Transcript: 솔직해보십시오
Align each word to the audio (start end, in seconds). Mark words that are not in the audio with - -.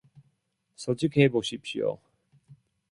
솔직해보십시오 0.77 2.01